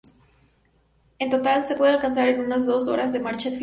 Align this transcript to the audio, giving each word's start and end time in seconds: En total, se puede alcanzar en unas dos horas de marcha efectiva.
En 1.19 1.29
total, 1.29 1.67
se 1.67 1.75
puede 1.75 1.91
alcanzar 1.93 2.27
en 2.29 2.39
unas 2.41 2.65
dos 2.65 2.87
horas 2.87 3.13
de 3.13 3.19
marcha 3.19 3.49
efectiva. 3.49 3.59